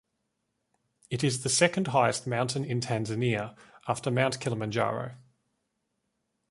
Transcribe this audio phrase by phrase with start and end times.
[1.11, 3.55] It is the second-highest mountain in Tanzania,
[3.87, 5.15] after Mount Kilimanjaro.